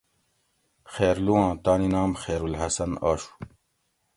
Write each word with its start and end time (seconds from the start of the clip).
خیرلوآں 0.93 1.49
تانی 1.63 1.89
نام 1.93 2.11
خیرالحسن 2.21 2.91
آشو 3.09 3.31